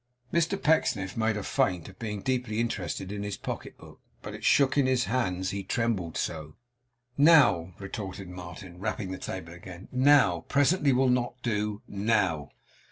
Mr 0.33 0.59
Pecksniff 0.59 1.15
made 1.15 1.37
a 1.37 1.43
feint 1.43 1.87
of 1.87 1.99
being 1.99 2.23
deeply 2.23 2.59
interested 2.59 3.11
in 3.11 3.21
his 3.21 3.37
pocketbook, 3.37 4.01
but 4.23 4.33
it 4.33 4.43
shook 4.43 4.75
in 4.75 4.87
his 4.87 5.03
hands; 5.03 5.51
he 5.51 5.61
trembled 5.63 6.17
so. 6.17 6.55
'Now,' 7.19 7.75
retorted 7.77 8.27
Martin, 8.27 8.79
rapping 8.79 9.11
the 9.11 9.19
table 9.19 9.53
again. 9.53 9.89
'Now. 9.91 10.45
Presently 10.49 10.91
will 10.91 11.09
not 11.09 11.35
do. 11.43 11.83
Now! 11.87 12.49